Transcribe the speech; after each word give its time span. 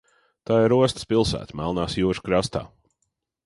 Tā 0.49 0.55
ir 0.67 0.73
ostas 0.77 1.05
pilsēta 1.11 1.59
Melnās 1.61 2.01
jūras 2.01 2.25
krastā. 2.31 2.67